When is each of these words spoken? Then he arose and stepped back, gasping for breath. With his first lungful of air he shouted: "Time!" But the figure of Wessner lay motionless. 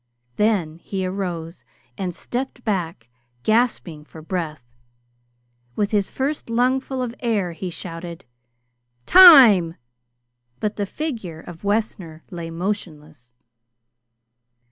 Then 0.37 0.79
he 0.79 1.05
arose 1.05 1.63
and 1.95 2.15
stepped 2.15 2.63
back, 2.63 3.07
gasping 3.43 4.03
for 4.03 4.23
breath. 4.23 4.63
With 5.75 5.91
his 5.91 6.09
first 6.09 6.49
lungful 6.49 7.03
of 7.03 7.13
air 7.19 7.51
he 7.51 7.69
shouted: 7.69 8.25
"Time!" 9.05 9.75
But 10.59 10.77
the 10.77 10.87
figure 10.87 11.41
of 11.41 11.63
Wessner 11.63 12.23
lay 12.31 12.49
motionless. 12.49 13.31